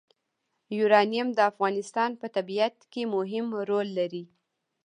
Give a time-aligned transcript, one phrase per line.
[0.77, 4.23] یورانیم د افغانستان په طبیعت کې مهم رول لري.